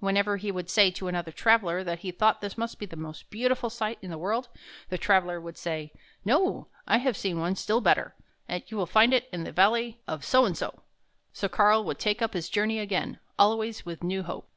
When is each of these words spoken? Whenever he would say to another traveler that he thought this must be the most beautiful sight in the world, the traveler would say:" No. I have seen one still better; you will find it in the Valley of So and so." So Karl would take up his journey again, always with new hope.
Whenever 0.00 0.38
he 0.38 0.50
would 0.50 0.68
say 0.68 0.90
to 0.90 1.06
another 1.06 1.30
traveler 1.30 1.84
that 1.84 2.00
he 2.00 2.10
thought 2.10 2.40
this 2.40 2.58
must 2.58 2.80
be 2.80 2.86
the 2.86 2.96
most 2.96 3.30
beautiful 3.30 3.70
sight 3.70 3.96
in 4.02 4.10
the 4.10 4.18
world, 4.18 4.48
the 4.88 4.98
traveler 4.98 5.40
would 5.40 5.56
say:" 5.56 5.92
No. 6.34 6.66
I 6.88 6.98
have 6.98 7.16
seen 7.16 7.38
one 7.38 7.54
still 7.54 7.80
better; 7.80 8.16
you 8.66 8.76
will 8.76 8.86
find 8.86 9.14
it 9.14 9.28
in 9.32 9.44
the 9.44 9.52
Valley 9.52 10.00
of 10.08 10.24
So 10.24 10.44
and 10.44 10.58
so." 10.58 10.82
So 11.32 11.48
Karl 11.48 11.84
would 11.84 12.00
take 12.00 12.20
up 12.20 12.34
his 12.34 12.48
journey 12.50 12.80
again, 12.80 13.20
always 13.38 13.86
with 13.86 14.02
new 14.02 14.24
hope. 14.24 14.48